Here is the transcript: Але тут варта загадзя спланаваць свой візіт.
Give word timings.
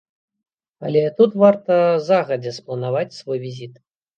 Але 0.87 1.03
тут 1.19 1.31
варта 1.43 1.77
загадзя 2.09 2.57
спланаваць 2.59 3.17
свой 3.21 3.39
візіт. 3.49 3.73